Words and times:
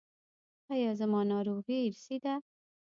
ایا 0.73 0.91
زما 0.99 1.21
ناروغي 1.31 1.77
ارثي 1.87 2.17
ده؟ 2.23 2.33